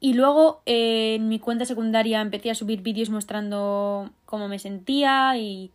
[0.00, 5.36] y luego eh, en mi cuenta secundaria empecé a subir vídeos mostrando cómo me sentía
[5.36, 5.70] y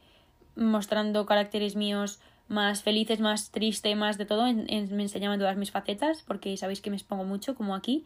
[0.56, 4.44] mostrando caracteres míos más felices, más tristes, más de todo.
[4.52, 8.06] me enseñaban todas mis facetas porque sabéis que me expongo mucho, como aquí.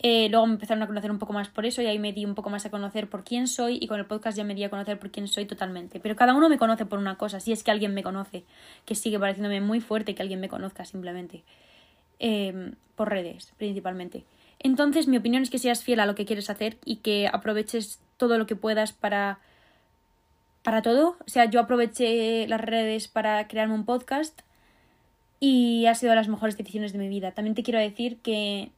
[0.00, 2.26] Eh, luego me empezaron a conocer un poco más por eso y ahí me di
[2.26, 4.62] un poco más a conocer por quién soy y con el podcast ya me di
[4.62, 6.00] a conocer por quién soy totalmente.
[6.00, 8.44] Pero cada uno me conoce por una cosa, si es que alguien me conoce,
[8.84, 11.42] que sigue pareciéndome muy fuerte que alguien me conozca simplemente.
[12.18, 14.24] Em, por redes, principalmente.
[14.58, 18.00] Entonces, mi opinión es que seas fiel a lo que quieres hacer y que aproveches
[18.16, 19.38] todo lo que puedas para.
[20.62, 21.16] para todo.
[21.26, 24.40] O sea, yo aproveché las redes para crearme un podcast
[25.38, 27.32] y ha sido de las mejores decisiones de mi vida.
[27.32, 28.70] También te quiero decir que,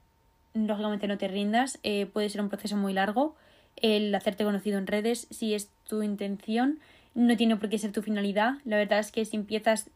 [0.54, 1.78] lógicamente, no te rindas.
[1.82, 3.36] Eh, puede ser un proceso muy largo
[3.82, 6.78] el hacerte conocido en redes si es tu intención.
[7.14, 8.54] No tiene por qué ser tu finalidad.
[8.64, 9.90] La verdad es que si empiezas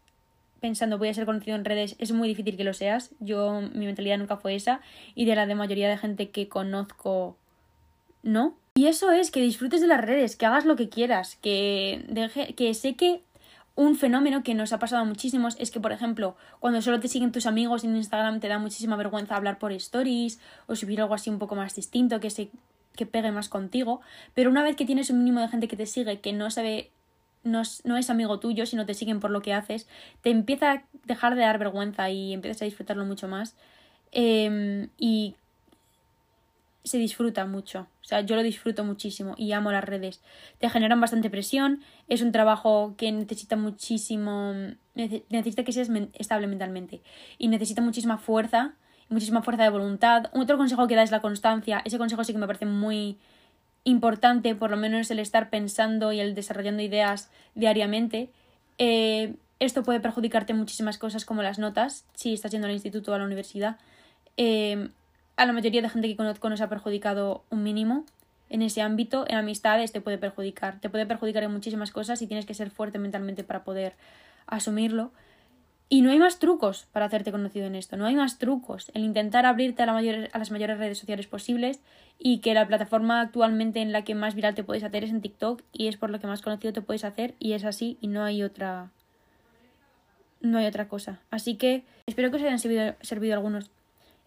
[0.62, 3.10] pensando voy a ser conocido en redes, es muy difícil que lo seas.
[3.20, 4.80] Yo, mi mentalidad nunca fue esa.
[5.14, 7.36] Y de la de mayoría de gente que conozco,
[8.22, 8.54] no.
[8.76, 12.54] Y eso es que disfrutes de las redes, que hagas lo que quieras, que deje,
[12.54, 13.22] que sé que
[13.74, 17.08] un fenómeno que nos ha pasado a muchísimos es que, por ejemplo, cuando solo te
[17.08, 21.14] siguen tus amigos en Instagram te da muchísima vergüenza hablar por stories o subir algo
[21.14, 22.50] así un poco más distinto, que se
[22.94, 24.02] que pegue más contigo,
[24.34, 26.90] pero una vez que tienes un mínimo de gente que te sigue, que no sabe
[27.44, 29.88] no es, amigo tuyo, sino te siguen por lo que haces,
[30.22, 33.56] te empieza a dejar de dar vergüenza y empiezas a disfrutarlo mucho más.
[34.12, 35.34] Em, y
[36.84, 37.86] se disfruta mucho.
[38.02, 40.20] O sea, yo lo disfruto muchísimo y amo las redes.
[40.58, 44.54] Te generan bastante presión, es un trabajo que necesita muchísimo,
[44.94, 47.00] necesita que seas estable mentalmente
[47.38, 48.74] y necesita muchísima fuerza,
[49.08, 50.24] muchísima fuerza de voluntad.
[50.32, 51.82] Otro consejo que da es la constancia.
[51.84, 53.18] Ese consejo sí que me parece muy,
[53.84, 58.30] importante, por lo menos el estar pensando y el desarrollando ideas diariamente.
[58.78, 63.14] Eh, esto puede perjudicarte muchísimas cosas como las notas, si estás yendo al instituto o
[63.14, 63.76] a la universidad.
[64.36, 64.88] Eh,
[65.36, 68.04] a la mayoría de gente que conozco nos ha perjudicado un mínimo
[68.48, 69.24] en ese ámbito.
[69.28, 70.78] En amistades te puede perjudicar.
[70.80, 73.94] Te puede perjudicar en muchísimas cosas y tienes que ser fuerte mentalmente para poder
[74.46, 75.10] asumirlo.
[75.92, 78.90] Y no hay más trucos para hacerte conocido en esto, no hay más trucos.
[78.94, 81.80] El intentar abrirte a, la mayor, a las mayores redes sociales posibles
[82.18, 85.20] y que la plataforma actualmente en la que más viral te puedes hacer es en
[85.20, 88.06] TikTok y es por lo que más conocido te puedes hacer y es así y
[88.06, 88.90] no hay otra
[90.40, 91.20] no hay otra cosa.
[91.30, 93.70] Así que espero que os hayan servido, algunos.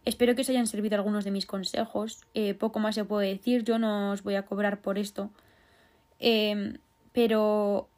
[0.05, 2.21] Espero que os hayan servido algunos de mis consejos.
[2.35, 3.63] Eh, poco más se puede decir.
[3.63, 5.31] Yo no os voy a cobrar por esto.
[6.19, 6.77] Eh,
[7.11, 7.89] pero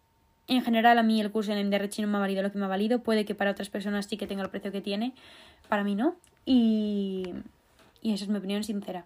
[0.47, 2.65] en general a mí el curso en MDR no me ha valido lo que me
[2.65, 2.99] ha valido.
[2.99, 5.13] Puede que para otras personas sí que tenga el precio que tiene.
[5.67, 6.15] Para mí no.
[6.45, 7.33] Y,
[8.01, 9.05] y esa es mi opinión sincera.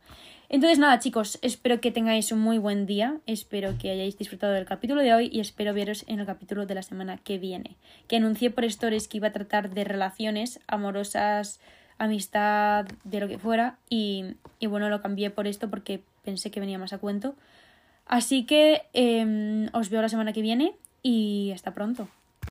[0.50, 3.18] Entonces nada chicos, espero que tengáis un muy buen día.
[3.26, 6.76] Espero que hayáis disfrutado del capítulo de hoy y espero veros en el capítulo de
[6.76, 7.78] la semana que viene.
[8.08, 11.60] Que anuncié por stories que iba a tratar de relaciones amorosas,
[11.98, 13.78] amistad, de lo que fuera.
[13.90, 17.34] Y, y bueno, lo cambié por esto porque pensé que venía más a cuento.
[18.06, 22.08] Así que em, os veo la semana que viene y hasta pronto.